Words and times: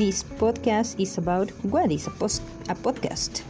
This 0.00 0.24
podcast 0.24 0.96
is 0.96 1.18
about 1.18 1.50
what 1.60 1.92
is 1.92 2.06
a, 2.06 2.10
post- 2.16 2.40
a 2.70 2.74
podcast. 2.74 3.44